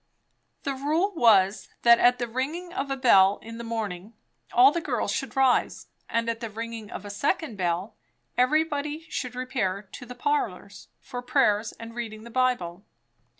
[0.63, 4.13] The rule was that at the ringing of a bell in the morning
[4.51, 7.95] all the girls should rise; and at the ringing of a second bell
[8.35, 12.83] everybody should repair to the parlours for prayers and reading the Bible.